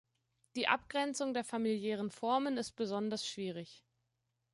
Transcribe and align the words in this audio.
Die 0.55 0.67
Abgrenzung 0.67 1.35
der 1.35 1.43
familiären 1.43 2.09
Formen 2.09 2.57
ist 2.57 2.71
besonders 2.71 3.27
schwierig. 3.27 3.85